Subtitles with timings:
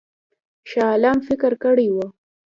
[0.69, 2.05] شاه عالم فکر کړی وو.